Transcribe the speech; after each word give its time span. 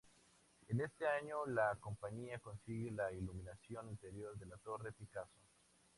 En 0.67 0.81
este 0.81 1.05
año, 1.05 1.45
la 1.45 1.75
compañía 1.79 2.39
consigue 2.39 2.89
la 2.89 3.13
iluminación 3.13 3.87
interior 3.89 4.35
de 4.35 4.47
la 4.47 4.57
Torre 4.57 4.91
Picasso. 4.93 5.45